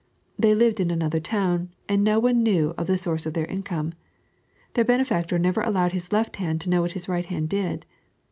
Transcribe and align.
They 0.35 0.55
lived 0.55 0.79
in 0.79 0.89
another 0.89 1.19
town, 1.19 1.69
and 1.87 2.03
DO 2.03 2.19
one 2.19 2.41
knew 2.41 2.73
of 2.75 2.87
the 2.87 2.97
source 2.97 3.27
of 3.27 3.35
their 3.35 3.45
income. 3.45 3.93
Their 4.73 4.83
benefactor 4.83 5.37
never 5.37 5.61
allowed 5.61 5.91
his 5.91 6.11
left 6.11 6.37
hand 6.37 6.59
to 6.61 6.71
know 6.71 6.81
what 6.81 6.93
his 6.93 7.07
right 7.07 7.27
hand 7.27 7.49
did. 7.49 7.85